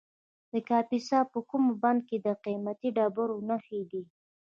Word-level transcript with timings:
د 0.51 0.53
کاپیسا 0.69 1.19
په 1.31 1.39
کوه 1.49 1.71
بند 1.83 1.99
کې 2.09 2.17
د 2.25 2.27
قیمتي 2.43 2.89
ډبرو 2.97 3.35
نښې 3.49 3.81
دي. 3.91 4.03